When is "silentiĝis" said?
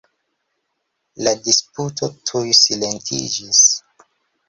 2.65-3.65